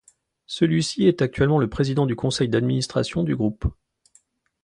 [0.47, 3.67] Celui-ci est actuellement le président du conseil d'administration du groupe.